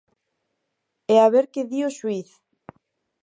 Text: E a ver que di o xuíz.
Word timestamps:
E 1.13 1.15
a 1.25 1.27
ver 1.33 1.45
que 1.53 1.67
di 1.69 1.79
o 1.87 1.89
xuíz. 1.97 2.29